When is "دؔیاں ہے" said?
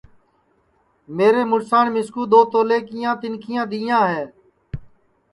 3.71-4.23